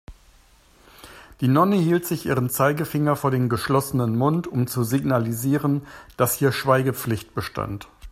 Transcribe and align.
Die 1.41 1.47
Nonne 1.47 1.75
hielt 1.75 2.07
sich 2.07 2.25
ihren 2.25 2.49
Zeigefinger 2.49 3.15
vor 3.15 3.29
den 3.29 3.49
geschlossenen 3.49 4.15
Mund, 4.17 4.47
um 4.47 4.65
zu 4.65 4.83
signalisieren, 4.83 5.85
dass 6.17 6.33
hier 6.33 6.51
Schweigepflicht 6.51 7.35
bestand. 7.35 7.87